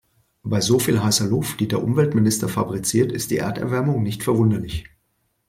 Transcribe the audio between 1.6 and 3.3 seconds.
der Umweltminister fabriziert, ist